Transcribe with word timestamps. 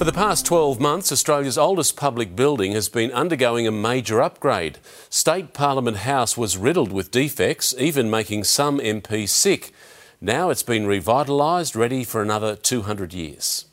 For 0.00 0.06
the 0.06 0.12
past 0.12 0.46
12 0.46 0.80
months, 0.80 1.12
Australia's 1.12 1.58
oldest 1.58 1.94
public 1.94 2.34
building 2.34 2.72
has 2.72 2.88
been 2.88 3.12
undergoing 3.12 3.66
a 3.66 3.70
major 3.70 4.22
upgrade. 4.22 4.78
State 5.10 5.52
Parliament 5.52 5.98
House 5.98 6.38
was 6.38 6.56
riddled 6.56 6.90
with 6.90 7.10
defects, 7.10 7.74
even 7.78 8.08
making 8.08 8.44
some 8.44 8.78
MPs 8.78 9.28
sick. 9.28 9.74
Now 10.18 10.48
it's 10.48 10.62
been 10.62 10.86
revitalised, 10.86 11.76
ready 11.76 12.02
for 12.02 12.22
another 12.22 12.56
200 12.56 13.12
years. 13.12 13.66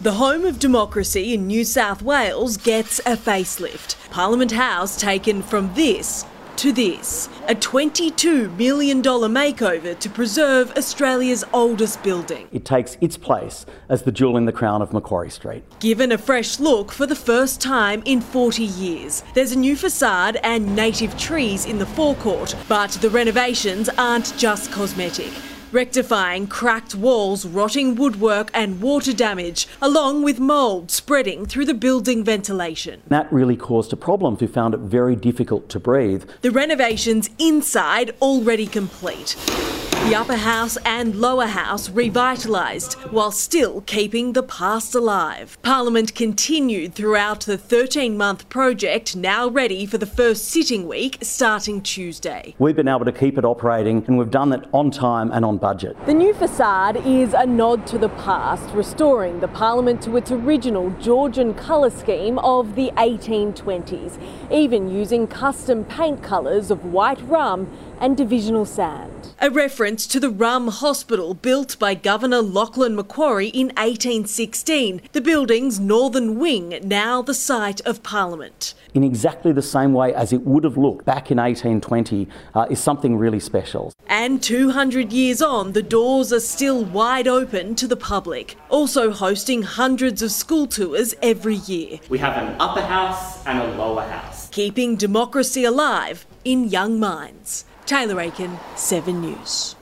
The 0.00 0.14
home 0.14 0.44
of 0.44 0.58
democracy 0.58 1.32
in 1.32 1.46
New 1.46 1.62
South 1.62 2.02
Wales 2.02 2.56
gets 2.56 2.98
a 3.06 3.16
facelift. 3.16 3.94
Parliament 4.10 4.50
House 4.50 5.00
taken 5.00 5.42
from 5.42 5.72
this 5.74 6.24
to 6.58 6.72
this 6.72 7.28
a 7.46 7.54
$22 7.54 8.54
million 8.56 9.00
makeover 9.00 9.98
to 9.98 10.10
preserve 10.10 10.70
Australia's 10.72 11.44
oldest 11.52 12.02
building. 12.02 12.48
It 12.52 12.64
takes 12.64 12.98
its 13.00 13.16
place 13.16 13.64
as 13.88 14.02
the 14.02 14.12
jewel 14.12 14.36
in 14.36 14.44
the 14.44 14.52
crown 14.52 14.82
of 14.82 14.92
Macquarie 14.92 15.30
Street. 15.30 15.62
Given 15.78 16.12
a 16.12 16.18
fresh 16.18 16.58
look 16.58 16.90
for 16.92 17.06
the 17.06 17.14
first 17.14 17.60
time 17.60 18.02
in 18.04 18.20
40 18.20 18.64
years, 18.64 19.22
there's 19.34 19.52
a 19.52 19.58
new 19.58 19.76
facade 19.76 20.36
and 20.42 20.74
native 20.74 21.16
trees 21.16 21.64
in 21.64 21.78
the 21.78 21.86
forecourt, 21.86 22.54
but 22.68 22.90
the 22.90 23.08
renovations 23.08 23.88
aren't 23.90 24.36
just 24.36 24.72
cosmetic 24.72 25.32
rectifying 25.72 26.46
cracked 26.46 26.94
walls, 26.94 27.44
rotting 27.44 27.94
woodwork, 27.94 28.50
and 28.54 28.80
water 28.80 29.12
damage, 29.12 29.68
along 29.80 30.22
with 30.22 30.40
mould 30.40 30.90
spreading 30.90 31.46
through 31.46 31.64
the 31.64 31.74
building 31.74 32.24
ventilation. 32.24 33.02
That 33.08 33.32
really 33.32 33.56
caused 33.56 33.92
a 33.92 33.96
problem 33.96 34.36
who 34.36 34.48
found 34.48 34.74
it 34.74 34.80
very 34.80 35.16
difficult 35.16 35.68
to 35.70 35.80
breathe. 35.80 36.24
The 36.42 36.50
renovations 36.50 37.30
inside 37.38 38.14
already 38.20 38.66
complete. 38.66 39.36
The 40.08 40.14
upper 40.14 40.36
house 40.36 40.78
and 40.86 41.16
lower 41.16 41.44
house 41.44 41.90
revitalised 41.90 42.94
while 43.12 43.30
still 43.30 43.82
keeping 43.82 44.32
the 44.32 44.42
past 44.42 44.94
alive. 44.94 45.58
Parliament 45.60 46.14
continued 46.14 46.94
throughout 46.94 47.40
the 47.40 47.58
13 47.58 48.16
month 48.16 48.48
project, 48.48 49.14
now 49.14 49.48
ready 49.48 49.84
for 49.84 49.98
the 49.98 50.06
first 50.06 50.46
sitting 50.46 50.88
week 50.88 51.18
starting 51.20 51.82
Tuesday. 51.82 52.54
We've 52.58 52.74
been 52.74 52.88
able 52.88 53.04
to 53.04 53.12
keep 53.12 53.36
it 53.36 53.44
operating 53.44 54.02
and 54.06 54.16
we've 54.16 54.30
done 54.30 54.48
that 54.48 54.66
on 54.72 54.90
time 54.90 55.30
and 55.30 55.44
on 55.44 55.58
budget. 55.58 55.94
The 56.06 56.14
new 56.14 56.32
facade 56.32 56.96
is 57.06 57.34
a 57.34 57.44
nod 57.44 57.86
to 57.88 57.98
the 57.98 58.08
past, 58.08 58.74
restoring 58.74 59.40
the 59.40 59.48
Parliament 59.48 60.00
to 60.04 60.16
its 60.16 60.30
original 60.30 60.88
Georgian 61.02 61.52
colour 61.52 61.90
scheme 61.90 62.38
of 62.38 62.76
the 62.76 62.92
1820s, 62.92 64.18
even 64.50 64.90
using 64.90 65.26
custom 65.26 65.84
paint 65.84 66.22
colours 66.22 66.70
of 66.70 66.86
white 66.86 67.20
rum 67.28 67.70
and 68.00 68.16
divisional 68.16 68.64
sand. 68.64 69.34
A 69.40 69.50
reference 69.50 69.97
to 70.06 70.20
the 70.20 70.30
Rum 70.30 70.68
Hospital 70.68 71.34
built 71.34 71.78
by 71.78 71.94
Governor 71.94 72.40
Lachlan 72.40 72.94
Macquarie 72.94 73.48
in 73.48 73.68
1816, 73.68 75.00
the 75.12 75.20
building's 75.20 75.80
northern 75.80 76.38
wing 76.38 76.78
now 76.82 77.20
the 77.20 77.34
site 77.34 77.80
of 77.82 78.02
Parliament. 78.02 78.74
In 78.94 79.02
exactly 79.02 79.52
the 79.52 79.62
same 79.62 79.92
way 79.92 80.14
as 80.14 80.32
it 80.32 80.42
would 80.42 80.62
have 80.64 80.76
looked 80.76 81.04
back 81.04 81.30
in 81.30 81.38
1820 81.38 82.28
uh, 82.54 82.66
is 82.70 82.78
something 82.78 83.16
really 83.16 83.40
special. 83.40 83.92
And 84.06 84.42
200 84.42 85.12
years 85.12 85.42
on, 85.42 85.72
the 85.72 85.82
doors 85.82 86.32
are 86.32 86.40
still 86.40 86.84
wide 86.84 87.26
open 87.26 87.74
to 87.74 87.88
the 87.88 87.96
public, 87.96 88.56
also 88.68 89.10
hosting 89.10 89.62
hundreds 89.62 90.22
of 90.22 90.30
school 90.30 90.66
tours 90.66 91.14
every 91.22 91.56
year. 91.56 91.98
We 92.08 92.18
have 92.18 92.36
an 92.36 92.56
upper 92.60 92.82
house 92.82 93.44
and 93.46 93.58
a 93.58 93.76
lower 93.76 94.02
house. 94.02 94.48
Keeping 94.50 94.96
democracy 94.96 95.64
alive 95.64 96.26
in 96.44 96.68
young 96.68 97.00
minds. 97.00 97.64
Taylor 97.88 98.20
Aiken, 98.20 98.58
7 98.76 99.18
News. 99.18 99.74